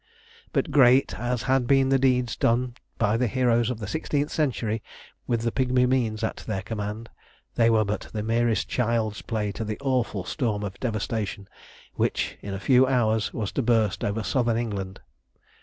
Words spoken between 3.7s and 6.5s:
the sixteenth century with the pigmy means at